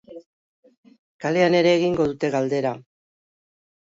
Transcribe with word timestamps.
Kalean 1.25 1.57
ere 1.59 1.73
egingo 1.79 2.09
dute 2.11 2.31
galdera. 2.37 2.75